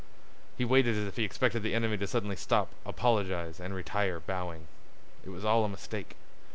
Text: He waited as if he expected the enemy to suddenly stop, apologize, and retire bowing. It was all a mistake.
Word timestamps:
He 0.57 0.65
waited 0.65 0.95
as 0.97 1.03
if 1.05 1.17
he 1.17 1.23
expected 1.23 1.61
the 1.61 1.75
enemy 1.75 1.95
to 1.97 2.07
suddenly 2.07 2.35
stop, 2.35 2.69
apologize, 2.87 3.59
and 3.59 3.75
retire 3.75 4.19
bowing. 4.19 4.67
It 5.23 5.29
was 5.29 5.45
all 5.45 5.63
a 5.63 5.69
mistake. 5.69 6.15